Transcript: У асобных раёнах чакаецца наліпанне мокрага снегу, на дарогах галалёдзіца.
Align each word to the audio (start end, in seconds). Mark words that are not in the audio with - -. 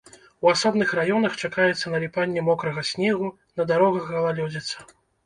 У 0.45 0.47
асобных 0.51 0.93
раёнах 0.99 1.35
чакаецца 1.47 1.91
наліпанне 1.95 2.41
мокрага 2.47 2.81
снегу, 2.93 3.29
на 3.63 3.67
дарогах 3.73 4.09
галалёдзіца. 4.15 4.89